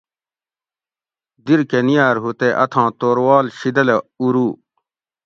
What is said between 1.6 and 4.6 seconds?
کہۤ نیار ھو تے اتھاں توروال شیدلہ اورو